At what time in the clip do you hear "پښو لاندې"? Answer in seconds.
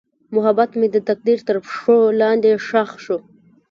1.65-2.49